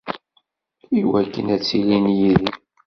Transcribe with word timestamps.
Iwakken 0.99 1.47
ad 1.53 1.61
ttilin 1.61 2.05
yid-i. 2.17 2.49